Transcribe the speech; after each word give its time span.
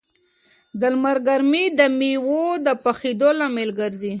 د 0.79 0.81
لمر 0.93 1.17
ګرمي 1.27 1.65
د 1.79 1.81
مېوو 1.97 2.43
د 2.65 2.67
پخېدو 2.83 3.29
لامل 3.39 3.69
ګرځي. 3.79 4.09